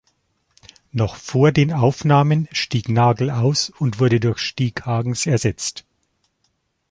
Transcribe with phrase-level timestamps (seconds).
[0.91, 5.85] Noch vor den Aufnahmen stieg Nagel aus und wurde durch Stig Hagens ersetzt.